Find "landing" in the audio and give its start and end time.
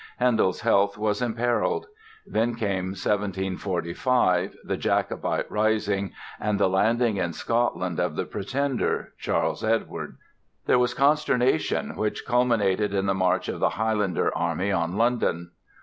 6.67-7.17